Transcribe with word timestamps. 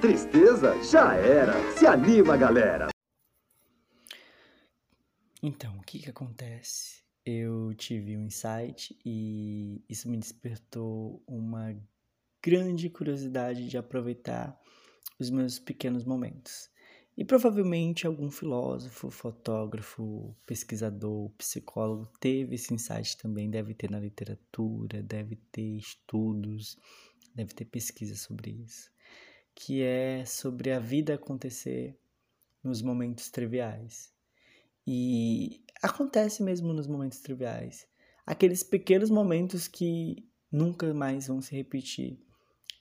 Tristeza 0.00 0.82
já 0.82 1.14
era. 1.14 1.52
Se 1.76 1.86
anima, 1.86 2.34
galera. 2.34 2.88
Então, 5.42 5.76
o 5.76 5.82
que 5.82 5.98
que 5.98 6.08
acontece? 6.08 7.02
Eu 7.22 7.74
tive 7.74 8.16
um 8.16 8.24
insight 8.24 8.98
e 9.04 9.84
isso 9.90 10.08
me 10.08 10.16
despertou 10.16 11.22
uma 11.26 11.76
grande 12.42 12.88
curiosidade 12.88 13.68
de 13.68 13.76
aproveitar 13.76 14.58
os 15.18 15.28
meus 15.28 15.58
pequenos 15.58 16.02
momentos. 16.02 16.70
E 17.14 17.22
provavelmente 17.22 18.06
algum 18.06 18.30
filósofo, 18.30 19.10
fotógrafo, 19.10 20.34
pesquisador, 20.46 21.28
psicólogo 21.36 22.10
teve 22.18 22.54
esse 22.54 22.72
insight 22.72 23.18
também, 23.18 23.50
deve 23.50 23.74
ter 23.74 23.90
na 23.90 24.00
literatura, 24.00 25.02
deve 25.02 25.36
ter 25.52 25.76
estudos, 25.76 26.78
deve 27.34 27.52
ter 27.52 27.66
pesquisa 27.66 28.16
sobre 28.16 28.50
isso, 28.50 28.90
que 29.54 29.82
é 29.82 30.24
sobre 30.24 30.70
a 30.72 30.78
vida 30.78 31.14
acontecer 31.14 31.98
nos 32.62 32.82
momentos 32.82 33.28
triviais. 33.30 34.12
E 34.86 35.64
acontece 35.82 36.42
mesmo 36.42 36.72
nos 36.72 36.86
momentos 36.86 37.20
triviais. 37.20 37.86
Aqueles 38.26 38.62
pequenos 38.62 39.10
momentos 39.10 39.68
que 39.68 40.28
nunca 40.50 40.92
mais 40.92 41.26
vão 41.26 41.40
se 41.40 41.54
repetir 41.54 42.18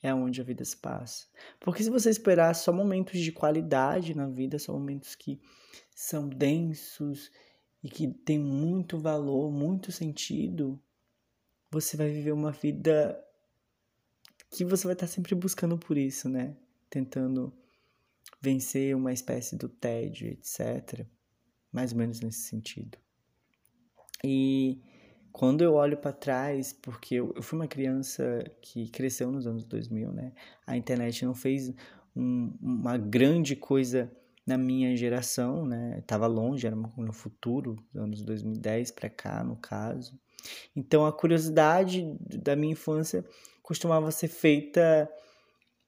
é 0.02 0.14
onde 0.14 0.40
a 0.40 0.44
vida 0.44 0.64
se 0.64 0.78
passa. 0.78 1.28
Porque 1.60 1.84
se 1.84 1.90
você 1.90 2.10
esperar 2.10 2.54
só 2.56 2.72
momentos 2.72 3.20
de 3.20 3.32
qualidade 3.32 4.16
na 4.16 4.28
vida, 4.28 4.58
só 4.58 4.74
momentos 4.74 5.16
que 5.16 5.40
são 5.94 6.30
densos 6.30 7.32
e 7.84 7.90
que 7.90 8.08
tem 8.08 8.40
muito 8.40 8.98
valor, 8.98 9.52
muito 9.52 9.92
sentido, 9.92 10.82
você 11.70 11.98
vai 11.98 12.10
viver 12.10 12.32
uma 12.32 12.52
vida 12.52 13.22
que 14.50 14.66
você 14.66 14.86
vai 14.86 14.94
estar 14.94 15.08
sempre 15.08 15.36
buscando 15.36 15.78
por 15.78 15.98
isso, 15.98 16.28
né? 16.28 16.56
Tentando 16.90 17.54
vencer 18.42 18.96
uma 18.96 19.14
espécie 19.14 19.56
do 19.56 19.70
tédio, 19.70 20.28
etc. 20.28 21.06
Mais 21.72 21.92
ou 21.92 21.98
menos 21.98 22.20
nesse 22.22 22.42
sentido. 22.42 22.98
E 24.24 24.82
quando 25.32 25.64
eu 25.64 25.74
olho 25.74 25.98
para 25.98 26.12
trás, 26.12 26.74
porque 26.74 27.16
eu, 27.16 27.34
eu, 27.36 27.42
fui 27.42 27.60
uma 27.60 27.68
criança 27.68 28.44
que 28.62 28.90
cresceu 28.90 29.32
nos 29.32 29.46
anos 29.46 29.64
2000, 29.66 30.12
né? 30.12 30.34
A 30.66 30.76
internet 30.76 31.24
não 31.26 31.36
fez 31.36 31.74
um, 32.16 32.54
uma 32.62 32.98
grande 32.98 33.56
coisa 33.56 34.12
na 34.46 34.58
minha 34.58 34.96
geração, 34.98 35.66
né? 35.66 36.02
Tava 36.08 36.26
longe, 36.26 36.66
era 36.66 36.76
no 36.76 37.14
futuro, 37.14 37.78
anos 37.94 38.24
2010 38.24 38.92
para 38.92 39.10
cá, 39.10 39.44
no 39.44 39.56
caso. 39.56 40.20
Então 40.76 41.06
a 41.06 41.14
curiosidade 41.14 42.18
da 42.20 42.56
minha 42.56 42.74
infância 42.74 43.24
costumava 43.70 44.10
ser 44.12 44.30
feita 44.30 45.08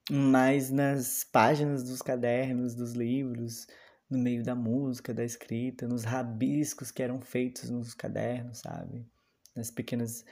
mais 0.07 0.69
nas 0.69 1.23
páginas 1.23 1.83
dos 1.83 1.99
cadernos, 1.99 2.75
dos 2.75 2.93
livros, 2.93 3.65
no 4.07 4.19
meio 4.19 4.43
da 4.43 4.53
música, 4.53 5.15
da 5.15 5.25
escrita, 5.25 5.87
nos 5.87 6.03
rabiscos 6.03 6.91
que 6.91 7.01
eram 7.01 7.19
feitos 7.19 7.71
nos 7.71 7.95
cadernos, 7.95 8.59
sabe? 8.59 9.03
nas 9.55 9.71
pequenas 9.71 10.23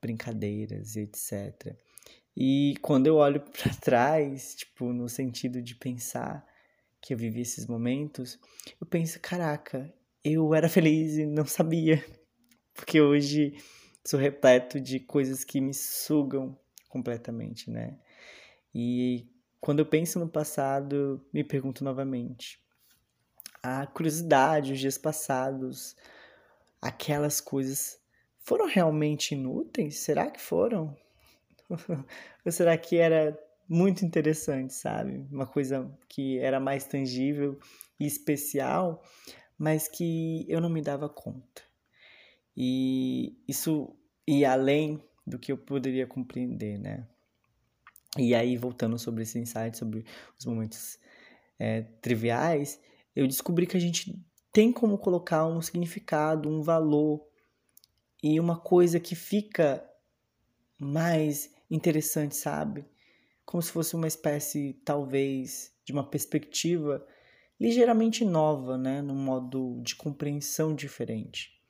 brincadeiras 0.00 0.96
e 0.96 1.00
etc. 1.00 1.76
E 2.34 2.74
quando 2.80 3.06
eu 3.06 3.16
olho 3.16 3.42
para 3.52 3.74
trás, 3.74 4.54
tipo, 4.54 4.90
no 4.90 5.06
sentido 5.06 5.60
de 5.60 5.74
pensar 5.74 6.42
que 7.02 7.12
eu 7.12 7.18
vivi 7.18 7.42
esses 7.42 7.66
momentos, 7.66 8.40
eu 8.80 8.86
penso, 8.86 9.20
caraca, 9.20 9.92
eu 10.24 10.54
era 10.54 10.70
feliz 10.70 11.18
e 11.18 11.26
não 11.26 11.44
sabia. 11.44 12.02
Porque 12.72 12.98
hoje 12.98 13.62
sou 14.06 14.18
repleto 14.18 14.80
de 14.80 15.00
coisas 15.00 15.44
que 15.44 15.60
me 15.60 15.74
sugam 15.74 16.58
completamente, 16.94 17.68
né? 17.68 17.98
E 18.72 19.26
quando 19.60 19.80
eu 19.80 19.86
penso 19.86 20.20
no 20.20 20.28
passado, 20.28 21.20
me 21.32 21.42
pergunto 21.42 21.82
novamente. 21.82 22.62
A 23.60 23.84
curiosidade, 23.84 24.72
os 24.72 24.78
dias 24.78 24.96
passados, 24.96 25.96
aquelas 26.80 27.40
coisas 27.40 28.00
foram 28.38 28.68
realmente 28.68 29.34
inúteis? 29.34 29.98
Será 29.98 30.30
que 30.30 30.40
foram? 30.40 30.96
Ou 32.46 32.52
será 32.52 32.78
que 32.78 32.96
era 32.96 33.36
muito 33.68 34.04
interessante, 34.04 34.72
sabe? 34.72 35.26
Uma 35.32 35.46
coisa 35.46 35.90
que 36.08 36.38
era 36.38 36.60
mais 36.60 36.84
tangível 36.84 37.58
e 37.98 38.06
especial, 38.06 39.02
mas 39.58 39.88
que 39.88 40.46
eu 40.48 40.60
não 40.60 40.68
me 40.68 40.80
dava 40.80 41.08
conta. 41.08 41.62
E 42.56 43.36
isso 43.48 43.96
ia 44.28 44.52
além 44.52 45.02
do 45.26 45.38
que 45.38 45.52
eu 45.52 45.58
poderia 45.58 46.06
compreender, 46.06 46.78
né? 46.78 47.06
E 48.16 48.34
aí, 48.34 48.56
voltando 48.56 48.98
sobre 48.98 49.22
esse 49.22 49.38
insight, 49.38 49.76
sobre 49.76 50.04
os 50.38 50.44
momentos 50.44 50.98
é, 51.58 51.82
triviais, 52.00 52.80
eu 53.14 53.26
descobri 53.26 53.66
que 53.66 53.76
a 53.76 53.80
gente 53.80 54.16
tem 54.52 54.72
como 54.72 54.96
colocar 54.98 55.46
um 55.46 55.60
significado, 55.60 56.48
um 56.48 56.62
valor 56.62 57.26
e 58.22 58.38
uma 58.38 58.56
coisa 58.56 59.00
que 59.00 59.16
fica 59.16 59.84
mais 60.78 61.52
interessante, 61.70 62.36
sabe? 62.36 62.84
Como 63.44 63.62
se 63.62 63.70
fosse 63.70 63.96
uma 63.96 64.06
espécie, 64.06 64.80
talvez, 64.84 65.72
de 65.84 65.92
uma 65.92 66.08
perspectiva 66.08 67.04
ligeiramente 67.60 68.24
nova, 68.24 68.78
né? 68.78 69.02
Num 69.02 69.16
modo 69.16 69.80
de 69.82 69.96
compreensão 69.96 70.74
diferente. 70.74 71.60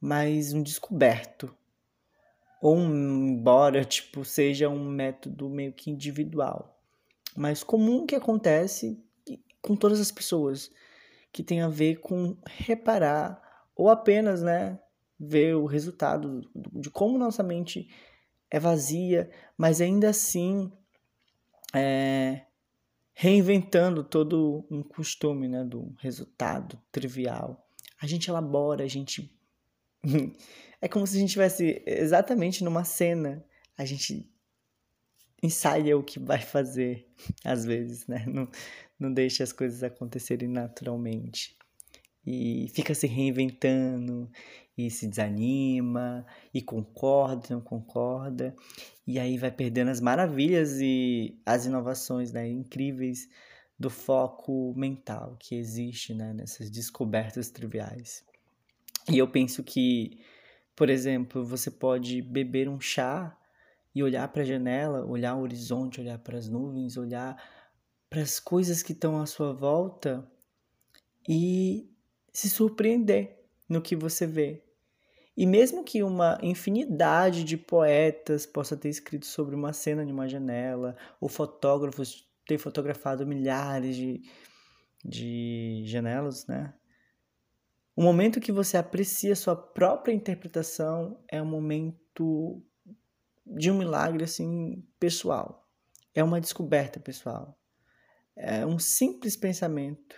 Mas 0.00 0.52
um 0.52 0.62
descoberto. 0.62 1.54
Ou 2.60 2.78
embora, 2.78 3.84
tipo, 3.84 4.24
seja 4.24 4.68
um 4.68 4.88
método 4.88 5.48
meio 5.48 5.72
que 5.72 5.90
individual. 5.90 6.80
Mas 7.36 7.62
comum 7.62 8.06
que 8.06 8.14
acontece 8.14 8.98
com 9.60 9.76
todas 9.76 10.00
as 10.00 10.10
pessoas. 10.10 10.70
Que 11.32 11.42
tem 11.42 11.60
a 11.60 11.68
ver 11.68 12.00
com 12.00 12.36
reparar 12.46 13.42
ou 13.74 13.90
apenas, 13.90 14.42
né? 14.42 14.78
ver 15.18 15.54
o 15.56 15.66
resultado 15.66 16.42
de 16.54 16.90
como 16.90 17.18
nossa 17.18 17.42
mente 17.42 17.88
é 18.50 18.60
vazia, 18.60 19.30
mas 19.56 19.80
ainda 19.80 20.10
assim 20.10 20.70
é, 21.74 22.42
reinventando 23.12 24.04
todo 24.04 24.66
um 24.70 24.82
costume 24.82 25.48
né, 25.48 25.64
do 25.64 25.94
resultado 25.98 26.78
trivial. 26.92 27.66
A 28.00 28.06
gente 28.06 28.28
elabora, 28.28 28.84
a 28.84 28.88
gente. 28.88 29.34
É 30.80 30.88
como 30.88 31.06
se 31.06 31.16
a 31.16 31.20
gente 31.20 31.28
estivesse 31.28 31.82
exatamente 31.86 32.62
numa 32.64 32.84
cena, 32.84 33.44
a 33.76 33.84
gente 33.84 34.30
ensaia 35.42 35.96
o 35.96 36.02
que 36.02 36.18
vai 36.18 36.40
fazer, 36.40 37.06
às 37.44 37.64
vezes, 37.64 38.06
né? 38.06 38.24
Não, 38.26 38.48
não 38.98 39.12
deixa 39.12 39.44
as 39.44 39.52
coisas 39.52 39.82
acontecerem 39.82 40.48
naturalmente. 40.48 41.56
E 42.24 42.68
fica 42.74 42.94
se 42.94 43.06
reinventando, 43.06 44.28
e 44.76 44.90
se 44.90 45.06
desanima, 45.06 46.26
e 46.52 46.60
concorda, 46.60 47.46
não 47.50 47.60
concorda, 47.60 48.54
e 49.06 49.18
aí 49.18 49.38
vai 49.38 49.50
perdendo 49.50 49.90
as 49.90 50.00
maravilhas 50.00 50.78
e 50.80 51.40
as 51.46 51.64
inovações 51.64 52.32
né, 52.32 52.46
incríveis 52.46 53.28
do 53.78 53.88
foco 53.88 54.74
mental 54.76 55.36
que 55.38 55.54
existe 55.54 56.14
né, 56.14 56.32
nessas 56.32 56.70
descobertas 56.70 57.50
triviais. 57.50 58.24
E 59.08 59.18
eu 59.18 59.28
penso 59.28 59.62
que, 59.62 60.18
por 60.76 60.90
exemplo, 60.90 61.42
você 61.42 61.70
pode 61.70 62.20
beber 62.20 62.68
um 62.68 62.78
chá 62.78 63.36
e 63.94 64.02
olhar 64.02 64.28
para 64.28 64.42
a 64.42 64.44
janela, 64.44 65.06
olhar 65.06 65.34
o 65.34 65.40
horizonte, 65.40 66.02
olhar 66.02 66.18
para 66.18 66.36
as 66.36 66.48
nuvens, 66.48 66.98
olhar 66.98 67.42
para 68.10 68.20
as 68.20 68.38
coisas 68.38 68.82
que 68.82 68.92
estão 68.92 69.18
à 69.18 69.24
sua 69.24 69.54
volta 69.54 70.30
e 71.26 71.90
se 72.30 72.50
surpreender 72.50 73.42
no 73.66 73.80
que 73.80 73.96
você 73.96 74.26
vê. 74.26 74.62
E 75.34 75.46
mesmo 75.46 75.82
que 75.82 76.02
uma 76.02 76.38
infinidade 76.42 77.42
de 77.42 77.56
poetas 77.56 78.44
possa 78.44 78.76
ter 78.76 78.90
escrito 78.90 79.24
sobre 79.24 79.54
uma 79.54 79.72
cena 79.72 80.04
de 80.04 80.12
uma 80.12 80.28
janela, 80.28 80.94
ou 81.18 81.28
fotógrafos 81.28 82.26
ter 82.46 82.58
fotografado 82.58 83.26
milhares 83.26 83.96
de, 83.96 84.22
de 85.04 85.82
janelas, 85.86 86.46
né? 86.46 86.72
O 87.96 88.02
momento 88.02 88.40
que 88.40 88.52
você 88.52 88.76
aprecia 88.76 89.34
sua 89.34 89.56
própria 89.56 90.12
interpretação 90.12 91.18
é 91.26 91.40
um 91.40 91.46
momento 91.46 92.62
de 93.46 93.70
um 93.70 93.78
milagre 93.78 94.22
assim 94.22 94.86
pessoal. 95.00 95.66
É 96.14 96.22
uma 96.22 96.38
descoberta 96.38 97.00
pessoal. 97.00 97.58
É 98.36 98.66
um 98.66 98.78
simples 98.78 99.34
pensamento, 99.34 100.14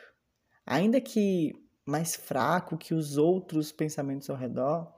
ainda 0.66 1.00
que 1.00 1.52
mais 1.86 2.16
fraco 2.16 2.76
que 2.76 2.92
os 2.92 3.16
outros 3.16 3.70
pensamentos 3.70 4.28
ao 4.28 4.36
redor, 4.36 4.92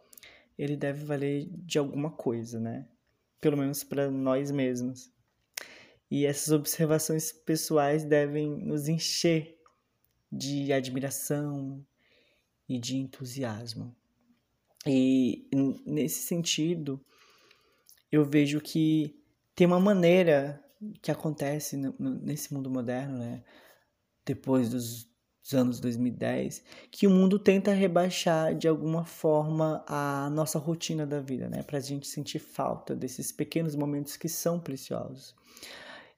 ele 0.57 0.75
deve 0.75 1.05
valer 1.05 1.51
de 1.53 1.79
alguma 1.79 2.11
coisa, 2.11 2.59
né? 2.59 2.89
Pelo 3.43 3.59
menos 3.59 3.85
para 3.85 4.11
nós 4.11 4.51
mesmos. 4.51 5.13
E 6.11 6.25
essas 6.25 6.51
observações 6.51 7.31
pessoais 7.31 8.07
devem 8.07 8.49
nos 8.49 8.89
encher 8.89 9.61
de 10.33 10.73
admiração 10.73 11.85
e 12.71 12.79
de 12.79 12.97
entusiasmo. 12.97 13.93
E 14.87 15.49
nesse 15.85 16.23
sentido, 16.23 17.05
eu 18.13 18.25
vejo 18.25 18.61
que 18.61 19.21
tem 19.57 19.67
uma 19.67 19.81
maneira 19.81 20.65
que 21.03 21.11
acontece 21.11 21.77
nesse 21.99 22.55
mundo 22.55 22.71
moderno, 22.71 23.19
né? 23.19 23.43
Depois 24.25 24.71
dos, 24.71 25.11
dos 25.43 25.53
anos 25.53 25.81
2010, 25.81 26.63
que 26.93 27.09
o 27.09 27.11
mundo 27.11 27.41
tenta 27.41 27.73
rebaixar 27.73 28.55
de 28.55 28.69
alguma 28.69 29.05
forma 29.05 29.85
a 29.89 30.31
nossa 30.31 30.57
rotina 30.57 31.05
da 31.05 31.21
vida, 31.21 31.49
né? 31.49 31.65
Para 31.65 31.79
a 31.79 31.83
gente 31.83 32.07
sentir 32.07 32.39
falta 32.39 32.95
desses 32.95 33.33
pequenos 33.33 33.75
momentos 33.75 34.17
que 34.17 34.29
são 34.29 34.61
preciosos. 34.61 35.35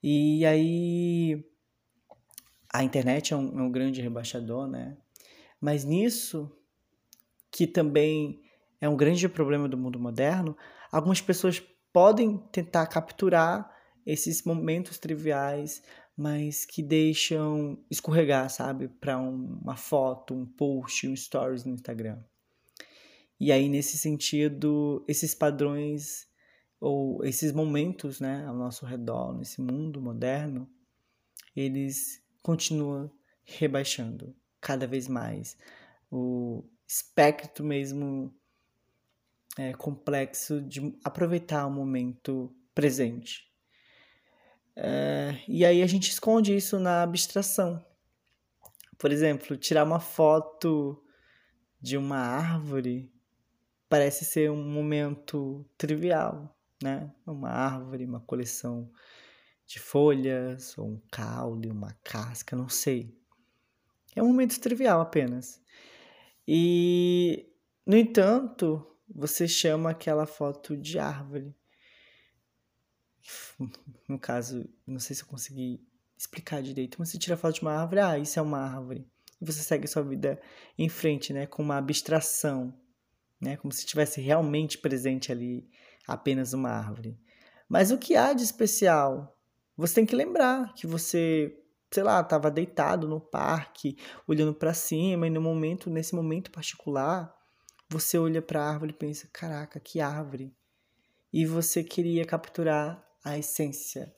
E 0.02 0.44
aí 0.44 1.42
a 2.70 2.84
internet 2.84 3.32
é 3.32 3.36
um, 3.38 3.58
é 3.58 3.62
um 3.62 3.72
grande 3.72 4.02
rebaixador, 4.02 4.68
né? 4.68 4.98
Mas 5.62 5.84
nisso, 5.84 6.50
que 7.48 7.68
também 7.68 8.42
é 8.80 8.88
um 8.88 8.96
grande 8.96 9.28
problema 9.28 9.68
do 9.68 9.78
mundo 9.78 10.00
moderno, 10.00 10.56
algumas 10.90 11.20
pessoas 11.20 11.62
podem 11.92 12.36
tentar 12.50 12.84
capturar 12.88 13.72
esses 14.04 14.42
momentos 14.42 14.98
triviais, 14.98 15.80
mas 16.16 16.64
que 16.64 16.82
deixam 16.82 17.78
escorregar, 17.88 18.50
sabe, 18.50 18.88
para 18.88 19.16
uma 19.16 19.76
foto, 19.76 20.34
um 20.34 20.44
post, 20.44 21.06
um 21.06 21.14
stories 21.14 21.64
no 21.64 21.74
Instagram. 21.74 22.18
E 23.38 23.52
aí 23.52 23.68
nesse 23.68 23.96
sentido, 23.96 25.04
esses 25.06 25.32
padrões 25.32 26.26
ou 26.80 27.24
esses 27.24 27.52
momentos, 27.52 28.18
né, 28.18 28.44
ao 28.48 28.56
nosso 28.56 28.84
redor, 28.84 29.32
nesse 29.38 29.60
mundo 29.60 30.02
moderno, 30.02 30.68
eles 31.54 32.20
continuam 32.42 33.08
rebaixando 33.44 34.34
cada 34.62 34.86
vez 34.86 35.08
mais 35.08 35.58
o 36.10 36.64
espectro 36.86 37.64
mesmo 37.64 38.34
é, 39.58 39.72
complexo 39.74 40.62
de 40.62 40.96
aproveitar 41.04 41.66
o 41.66 41.70
momento 41.70 42.54
presente. 42.74 43.50
É, 44.74 45.36
e 45.46 45.64
aí 45.64 45.82
a 45.82 45.86
gente 45.86 46.10
esconde 46.10 46.56
isso 46.56 46.78
na 46.78 47.02
abstração. 47.02 47.84
Por 48.98 49.10
exemplo, 49.10 49.56
tirar 49.56 49.84
uma 49.84 50.00
foto 50.00 51.02
de 51.80 51.96
uma 51.96 52.18
árvore 52.18 53.12
parece 53.88 54.24
ser 54.24 54.50
um 54.50 54.64
momento 54.64 55.68
trivial, 55.76 56.56
né? 56.82 57.12
Uma 57.26 57.50
árvore, 57.50 58.06
uma 58.06 58.20
coleção 58.20 58.90
de 59.66 59.78
folhas, 59.78 60.76
ou 60.78 60.88
um 60.88 61.02
caule, 61.10 61.70
uma 61.70 61.92
casca, 62.02 62.56
não 62.56 62.68
sei. 62.68 63.14
É 64.14 64.22
um 64.22 64.28
momento 64.28 64.60
trivial 64.60 65.00
apenas. 65.00 65.60
E, 66.46 67.46
no 67.86 67.96
entanto, 67.96 68.86
você 69.08 69.46
chama 69.48 69.90
aquela 69.90 70.26
foto 70.26 70.76
de 70.76 70.98
árvore. 70.98 71.54
No 74.08 74.18
caso, 74.18 74.68
não 74.86 74.98
sei 74.98 75.14
se 75.14 75.22
eu 75.22 75.28
consegui 75.28 75.80
explicar 76.16 76.62
direito, 76.62 76.96
mas 76.98 77.08
você 77.08 77.18
tira 77.18 77.34
a 77.34 77.38
foto 77.38 77.54
de 77.54 77.62
uma 77.62 77.72
árvore, 77.72 78.00
ah, 78.00 78.18
isso 78.18 78.38
é 78.38 78.42
uma 78.42 78.58
árvore. 78.58 79.08
E 79.40 79.44
você 79.44 79.60
segue 79.60 79.86
sua 79.86 80.02
vida 80.02 80.40
em 80.78 80.88
frente, 80.88 81.32
né, 81.32 81.46
com 81.46 81.62
uma 81.62 81.78
abstração, 81.78 82.72
né, 83.40 83.56
como 83.56 83.72
se 83.72 83.80
estivesse 83.80 84.20
realmente 84.20 84.78
presente 84.78 85.32
ali 85.32 85.68
apenas 86.06 86.52
uma 86.52 86.70
árvore. 86.70 87.18
Mas 87.68 87.90
o 87.90 87.98
que 87.98 88.14
há 88.14 88.32
de 88.32 88.42
especial? 88.42 89.36
Você 89.76 89.94
tem 89.94 90.06
que 90.06 90.14
lembrar 90.14 90.74
que 90.74 90.86
você, 90.86 91.58
sei 91.92 92.02
lá, 92.02 92.20
estava 92.20 92.50
deitado 92.50 93.06
no 93.06 93.20
parque, 93.20 93.96
olhando 94.26 94.54
para 94.54 94.74
cima 94.74 95.26
e 95.26 95.30
no 95.30 95.40
momento, 95.40 95.90
nesse 95.90 96.14
momento 96.14 96.50
particular, 96.50 97.34
você 97.88 98.18
olha 98.18 98.40
para 98.40 98.62
a 98.62 98.68
árvore 98.70 98.92
e 98.92 98.96
pensa: 98.96 99.28
caraca, 99.32 99.78
que 99.78 100.00
árvore! 100.00 100.54
E 101.32 101.46
você 101.46 101.84
queria 101.84 102.24
capturar 102.24 103.06
a 103.24 103.38
essência 103.38 104.14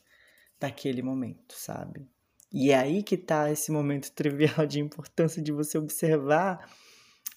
daquele 0.59 1.03
momento, 1.03 1.55
sabe? 1.55 2.09
E 2.53 2.71
é 2.71 2.77
aí 2.77 3.03
que 3.03 3.17
está 3.17 3.51
esse 3.51 3.73
momento 3.73 4.11
trivial 4.13 4.65
de 4.67 4.81
importância 4.81 5.43
de 5.43 5.53
você 5.53 5.77
observar 5.77 6.71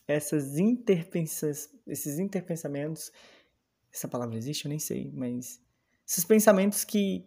essas 0.07 0.57
interpensas, 0.57 1.69
esses 1.85 2.19
interpensamentos. 2.19 3.11
Essa 3.91 4.07
palavra 4.07 4.37
existe? 4.37 4.65
Eu 4.65 4.69
nem 4.69 4.79
sei, 4.79 5.11
mas 5.13 5.59
esses 6.07 6.23
pensamentos 6.23 6.83
que 6.83 7.25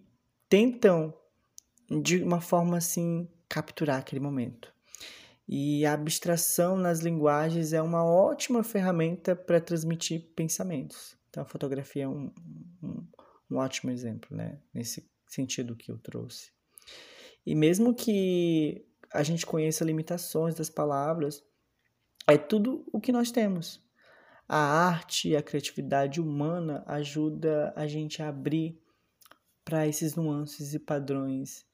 tentam 0.48 1.14
de 1.90 2.22
uma 2.22 2.40
forma 2.40 2.76
assim 2.76 3.28
capturar 3.48 3.98
aquele 3.98 4.20
momento. 4.20 4.72
E 5.48 5.84
a 5.84 5.94
abstração 5.94 6.76
nas 6.76 7.00
linguagens 7.00 7.72
é 7.72 7.82
uma 7.82 8.04
ótima 8.04 8.62
ferramenta 8.62 9.34
para 9.34 9.60
transmitir 9.60 10.30
pensamentos. 10.36 11.18
Então, 11.28 11.42
a 11.42 11.46
fotografia 11.46 12.04
é 12.04 12.08
um, 12.08 12.32
um, 12.80 13.06
um, 13.50 13.56
ótimo 13.56 13.90
exemplo, 13.90 14.36
né? 14.36 14.60
Nesse 14.72 15.10
sentido 15.26 15.74
que 15.74 15.90
eu 15.90 15.98
trouxe. 15.98 16.52
E 17.44 17.54
mesmo 17.54 17.92
que 17.92 18.86
a 19.12 19.24
gente 19.24 19.44
conheça 19.44 19.84
limitações 19.84 20.54
das 20.54 20.70
palavras, 20.70 21.42
é 22.28 22.38
tudo 22.38 22.84
o 22.92 23.00
que 23.00 23.10
nós 23.10 23.32
temos. 23.32 23.82
A 24.48 24.58
arte 24.58 25.30
e 25.30 25.36
a 25.36 25.42
criatividade 25.42 26.20
humana 26.20 26.84
ajuda 26.86 27.72
a 27.74 27.88
gente 27.88 28.22
a 28.22 28.28
abrir 28.28 28.80
para 29.64 29.86
esses 29.86 30.14
nuances 30.14 30.74
e 30.74 30.78
padrões 30.78 31.64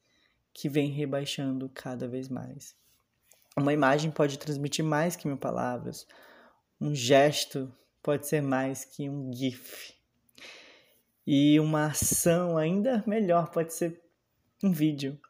que 0.57 0.71
vêm 0.71 0.89
rebaixando 0.91 1.69
cada 1.69 2.09
vez 2.09 2.31
mais. 2.31 2.75
Uma 3.55 3.75
imagem 3.75 4.11
pode 4.11 4.39
transmitir 4.39 4.83
mais 4.83 5.15
que 5.15 5.29
mil 5.29 5.37
palavras. 5.37 6.09
Um 6.81 6.95
gesto 6.95 7.71
pode 8.03 8.27
ser 8.27 8.41
mais 8.41 8.83
que 8.83 9.07
um 9.07 9.31
GIF. 9.31 9.95
E 11.27 11.61
uma 11.61 11.89
ação 11.89 12.57
ainda 12.57 13.05
melhor 13.07 13.51
pode 13.51 13.75
ser 13.75 14.01
um 14.65 14.73
vídeo. 14.73 15.21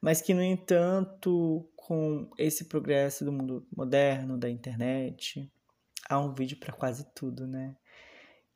Mas 0.00 0.22
que, 0.22 0.32
no 0.32 0.42
entanto, 0.42 1.68
com 1.74 2.30
esse 2.38 2.66
progresso 2.66 3.24
do 3.24 3.32
mundo 3.32 3.66
moderno, 3.76 4.38
da 4.38 4.48
internet, 4.48 5.50
há 6.08 6.20
um 6.20 6.32
vídeo 6.32 6.56
para 6.56 6.72
quase 6.72 7.04
tudo, 7.16 7.48
né? 7.48 7.76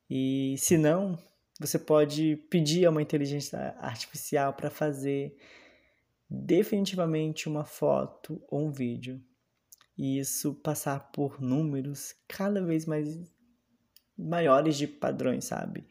E 0.09 0.55
se 0.57 0.79
não, 0.79 1.19
você 1.59 1.81
pode 1.81 2.37
pedir 2.49 2.87
a 2.87 2.91
uma 2.91 3.03
inteligência 3.03 3.75
artificial 3.81 4.53
para 4.53 4.71
fazer 4.71 5.37
definitivamente 6.33 7.49
uma 7.49 7.65
foto 7.65 8.43
ou 8.49 8.67
um 8.67 8.73
vídeo 8.73 9.23
e 9.99 10.19
isso 10.19 10.55
passar 10.55 11.13
por 11.13 11.41
números 11.41 12.15
cada 12.27 12.65
vez 12.65 12.87
mais 12.87 13.21
maiores 14.17 14.77
de 14.77 14.87
padrões, 14.87 15.45
sabe? 15.45 15.87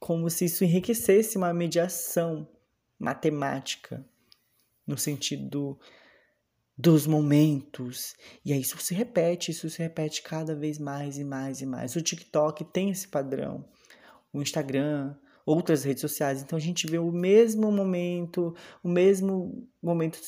Como 0.00 0.28
se 0.28 0.46
isso 0.46 0.64
enriquecesse 0.64 1.36
uma 1.36 1.54
mediação 1.54 2.48
matemática 2.98 4.04
no 4.86 4.98
sentido 4.98 5.78
dos 6.76 7.06
momentos. 7.06 8.14
E 8.44 8.52
aí 8.52 8.60
isso 8.60 8.78
se 8.78 8.94
repete, 8.94 9.50
isso 9.50 9.70
se 9.70 9.78
repete 9.78 10.22
cada 10.22 10.54
vez 10.54 10.78
mais 10.78 11.18
e 11.18 11.24
mais 11.24 11.60
e 11.60 11.66
mais. 11.66 11.94
O 11.94 12.02
TikTok 12.02 12.64
tem 12.64 12.90
esse 12.90 13.08
padrão. 13.08 13.64
O 14.32 14.42
Instagram, 14.42 15.16
outras 15.46 15.84
redes 15.84 16.00
sociais. 16.00 16.42
Então 16.42 16.56
a 16.56 16.60
gente 16.60 16.86
vê 16.88 16.98
o 16.98 17.12
mesmo 17.12 17.70
momento, 17.70 18.54
o 18.82 18.88
mesmo 18.88 19.66
momento 19.80 20.18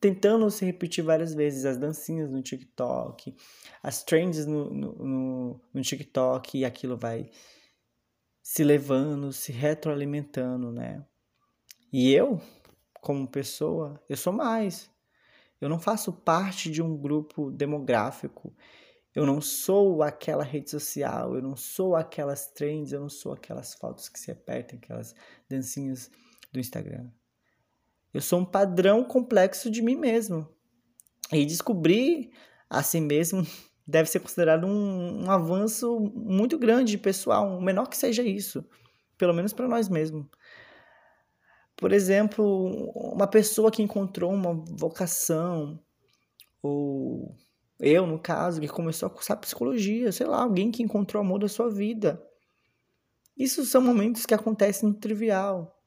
tentando 0.00 0.48
se 0.50 0.64
repetir 0.64 1.02
várias 1.02 1.34
vezes. 1.34 1.64
As 1.64 1.76
dancinhas 1.76 2.30
no 2.30 2.40
TikTok, 2.40 3.34
as 3.82 4.04
trends 4.04 4.46
no, 4.46 4.72
no, 4.72 4.92
no, 4.94 5.60
no 5.74 5.82
TikTok, 5.82 6.58
e 6.58 6.64
aquilo 6.64 6.96
vai 6.96 7.28
se 8.40 8.62
levando, 8.62 9.32
se 9.32 9.52
retroalimentando, 9.52 10.70
né? 10.72 11.04
E 11.92 12.12
eu, 12.12 12.40
como 13.00 13.26
pessoa, 13.26 14.00
eu 14.08 14.16
sou 14.16 14.32
mais. 14.32 14.88
Eu 15.60 15.68
não 15.68 15.80
faço 15.80 16.12
parte 16.12 16.70
de 16.70 16.80
um 16.80 16.96
grupo 16.96 17.50
demográfico. 17.50 18.54
Eu 19.18 19.26
não 19.26 19.40
sou 19.40 20.00
aquela 20.04 20.44
rede 20.44 20.70
social, 20.70 21.34
eu 21.34 21.42
não 21.42 21.56
sou 21.56 21.96
aquelas 21.96 22.52
trends, 22.52 22.92
eu 22.92 23.00
não 23.00 23.08
sou 23.08 23.32
aquelas 23.32 23.74
fotos 23.74 24.08
que 24.08 24.16
se 24.16 24.28
repetem, 24.28 24.78
aquelas 24.78 25.12
dancinhas 25.50 26.08
do 26.52 26.60
Instagram. 26.60 27.10
Eu 28.14 28.20
sou 28.20 28.38
um 28.38 28.44
padrão 28.44 29.02
complexo 29.02 29.72
de 29.72 29.82
mim 29.82 29.96
mesmo. 29.96 30.48
E 31.32 31.44
descobrir 31.44 32.30
a 32.70 32.80
si 32.80 33.00
mesmo 33.00 33.44
deve 33.84 34.08
ser 34.08 34.20
considerado 34.20 34.68
um, 34.68 35.24
um 35.24 35.30
avanço 35.32 35.98
muito 36.14 36.56
grande 36.56 36.96
pessoal, 36.96 37.58
o 37.58 37.60
menor 37.60 37.88
que 37.88 37.96
seja 37.96 38.22
isso, 38.22 38.64
pelo 39.18 39.34
menos 39.34 39.52
para 39.52 39.66
nós 39.66 39.88
mesmos. 39.88 40.26
Por 41.74 41.92
exemplo, 41.92 42.92
uma 42.94 43.26
pessoa 43.26 43.72
que 43.72 43.82
encontrou 43.82 44.32
uma 44.32 44.54
vocação 44.54 45.82
ou 46.62 47.36
eu, 47.78 48.06
no 48.06 48.18
caso, 48.18 48.60
que 48.60 48.68
começou 48.68 49.06
a 49.06 49.10
cursar 49.10 49.38
psicologia, 49.38 50.10
sei 50.10 50.26
lá, 50.26 50.42
alguém 50.42 50.70
que 50.70 50.82
encontrou 50.82 51.22
o 51.22 51.26
amor 51.26 51.38
da 51.38 51.48
sua 51.48 51.70
vida. 51.70 52.22
Isso 53.36 53.64
são 53.64 53.80
momentos 53.80 54.26
que 54.26 54.34
acontecem 54.34 54.88
no 54.88 54.94
trivial. 54.94 55.80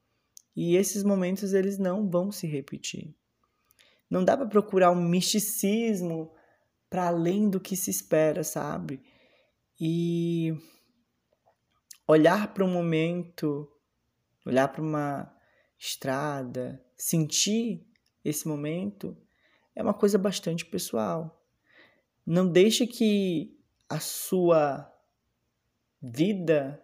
E 0.56 0.76
esses 0.76 1.04
momentos 1.04 1.52
eles 1.52 1.78
não 1.78 2.08
vão 2.08 2.32
se 2.32 2.46
repetir. 2.46 3.14
Não 4.08 4.24
dá 4.24 4.36
para 4.36 4.46
procurar 4.46 4.90
um 4.90 5.02
misticismo 5.02 6.32
para 6.88 7.08
além 7.08 7.48
do 7.48 7.60
que 7.60 7.74
se 7.76 7.90
espera, 7.90 8.44
sabe? 8.44 9.02
E 9.80 10.54
olhar 12.06 12.52
para 12.52 12.64
um 12.64 12.70
momento, 12.70 13.68
olhar 14.46 14.68
para 14.68 14.82
uma 14.82 15.34
estrada, 15.78 16.82
sentir 16.96 17.86
esse 18.24 18.46
momento 18.46 19.16
é 19.74 19.82
uma 19.82 19.94
coisa 19.94 20.18
bastante 20.18 20.64
pessoal. 20.64 21.41
Não 22.26 22.48
deixe 22.48 22.86
que 22.86 23.56
a 23.88 23.98
sua 23.98 24.90
vida 26.00 26.82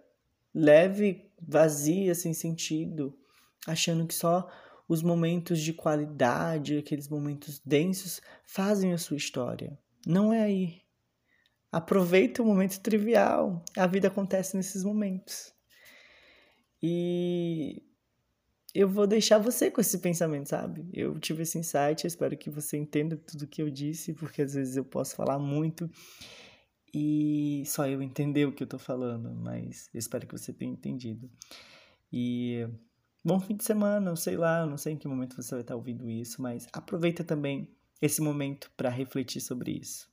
leve 0.54 1.30
vazia, 1.40 2.14
sem 2.14 2.35
sentido, 2.35 3.16
achando 3.66 4.07
que 4.07 4.14
só 4.14 4.50
os 4.88 5.02
momentos 5.02 5.61
de 5.61 5.73
qualidade, 5.73 6.78
aqueles 6.78 7.09
momentos 7.09 7.61
densos, 7.64 8.21
fazem 8.45 8.92
a 8.92 8.99
sua 8.99 9.16
história. 9.16 9.78
Não 10.07 10.33
é 10.33 10.42
aí. 10.42 10.83
Aproveita 11.71 12.42
o 12.42 12.47
momento 12.47 12.80
trivial. 12.80 13.62
A 13.76 13.87
vida 13.87 14.09
acontece 14.09 14.57
nesses 14.57 14.83
momentos. 14.83 15.52
E 16.83 17.83
eu 18.78 18.88
vou 18.88 19.08
deixar 19.08 19.38
você 19.38 19.73
com 19.73 19.80
esse 19.80 19.99
pensamento, 19.99 20.50
sabe? 20.50 20.88
Eu 20.92 21.18
tive 21.18 21.42
esse 21.42 21.58
insight, 21.58 22.04
eu 22.04 22.06
espero 22.06 22.37
que 22.37 22.49
você 22.49 22.76
entenda 22.76 23.16
tudo 23.16 23.44
que 23.44 23.61
eu 23.61 23.68
disse, 23.68 24.14
porque 24.14 24.40
às 24.40 24.54
vezes 24.54 24.76
eu 24.76 24.85
posso 24.85 25.16
falar 25.16 25.37
muito 25.37 25.90
e 26.94 27.64
só 27.66 27.88
eu 27.88 28.00
entender 28.00 28.47
o 28.47 28.52
que 28.52 28.62
eu 28.62 28.68
tô 28.68 28.78
falando, 28.78 29.35
mas 29.35 29.90
eu 29.92 29.99
espero 29.99 30.28
que 30.28 30.38
você 30.38 30.52
tenha 30.52 30.73
entendido. 30.73 31.28
E 32.12 32.68
bom 33.25 33.40
fim 33.40 33.56
de 33.56 33.64
semana, 33.64 33.99
não 33.99 34.14
sei 34.14 34.37
lá, 34.37 34.64
não 34.64 34.78
sei 34.78 34.92
em 34.92 34.97
que 34.97 35.08
momento 35.08 35.35
você 35.35 35.56
vai 35.56 35.62
estar 35.62 35.75
ouvindo 35.75 36.08
isso, 36.08 36.40
mas 36.40 36.68
aproveita 36.73 37.25
também 37.25 37.68
esse 38.00 38.23
momento 38.23 38.70
para 38.76 38.90
refletir 38.90 39.40
sobre 39.40 39.73
isso. 39.73 40.08